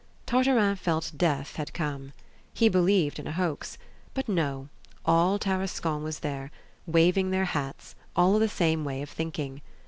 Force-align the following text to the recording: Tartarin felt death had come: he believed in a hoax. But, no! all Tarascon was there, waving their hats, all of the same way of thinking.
Tartarin 0.25 0.77
felt 0.77 1.11
death 1.15 1.57
had 1.57 1.75
come: 1.75 2.13
he 2.51 2.69
believed 2.69 3.19
in 3.19 3.27
a 3.27 3.33
hoax. 3.33 3.77
But, 4.15 4.27
no! 4.27 4.67
all 5.05 5.37
Tarascon 5.37 6.01
was 6.01 6.21
there, 6.21 6.49
waving 6.87 7.29
their 7.29 7.45
hats, 7.45 7.93
all 8.15 8.33
of 8.33 8.41
the 8.41 8.49
same 8.49 8.83
way 8.83 9.03
of 9.03 9.11
thinking. 9.11 9.61